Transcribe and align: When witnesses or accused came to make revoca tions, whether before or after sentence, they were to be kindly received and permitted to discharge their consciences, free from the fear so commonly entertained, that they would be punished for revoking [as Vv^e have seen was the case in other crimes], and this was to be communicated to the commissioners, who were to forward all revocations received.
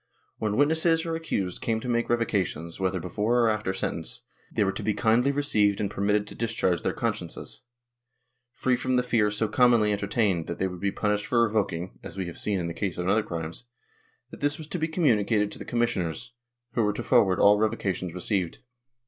When 0.39 0.57
witnesses 0.57 1.05
or 1.05 1.15
accused 1.15 1.61
came 1.61 1.79
to 1.79 1.87
make 1.87 2.07
revoca 2.07 2.43
tions, 2.43 2.79
whether 2.79 2.99
before 2.99 3.39
or 3.41 3.49
after 3.49 3.71
sentence, 3.71 4.23
they 4.51 4.63
were 4.63 4.71
to 4.71 4.81
be 4.81 4.95
kindly 4.95 5.31
received 5.31 5.79
and 5.79 5.91
permitted 5.91 6.25
to 6.25 6.33
discharge 6.33 6.81
their 6.81 6.91
consciences, 6.91 7.61
free 8.51 8.75
from 8.75 8.95
the 8.95 9.03
fear 9.03 9.29
so 9.29 9.47
commonly 9.47 9.91
entertained, 9.91 10.47
that 10.47 10.57
they 10.57 10.65
would 10.67 10.79
be 10.79 10.91
punished 10.91 11.27
for 11.27 11.43
revoking 11.43 11.99
[as 12.01 12.17
Vv^e 12.17 12.25
have 12.25 12.39
seen 12.39 12.57
was 12.57 12.65
the 12.67 12.73
case 12.73 12.97
in 12.97 13.07
other 13.09 13.21
crimes], 13.21 13.65
and 14.31 14.41
this 14.41 14.57
was 14.57 14.65
to 14.69 14.79
be 14.79 14.87
communicated 14.87 15.51
to 15.51 15.59
the 15.59 15.65
commissioners, 15.65 16.33
who 16.71 16.81
were 16.81 16.93
to 16.93 17.03
forward 17.03 17.39
all 17.39 17.59
revocations 17.59 18.11
received. 18.15 18.57